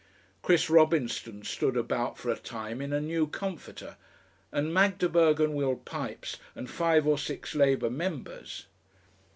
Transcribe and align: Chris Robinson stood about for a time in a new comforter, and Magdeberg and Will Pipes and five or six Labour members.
Chris 0.41 0.67
Robinson 0.67 1.43
stood 1.43 1.77
about 1.77 2.17
for 2.17 2.31
a 2.31 2.35
time 2.35 2.81
in 2.81 2.91
a 2.91 2.99
new 2.99 3.27
comforter, 3.27 3.97
and 4.51 4.73
Magdeberg 4.73 5.39
and 5.39 5.53
Will 5.53 5.75
Pipes 5.75 6.37
and 6.55 6.67
five 6.67 7.05
or 7.05 7.19
six 7.19 7.53
Labour 7.53 7.91
members. 7.91 8.65